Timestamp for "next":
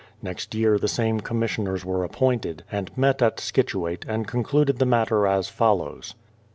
0.23-0.55